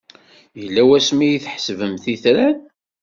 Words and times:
Yella 0.61 0.83
wasmi 0.87 1.23
ay 1.27 1.37
tḥesbemt 1.43 2.05
itran? 2.13 2.57